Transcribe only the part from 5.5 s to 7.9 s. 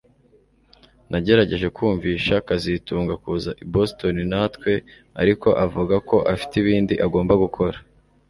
avuga ko afite ibindi agomba gukora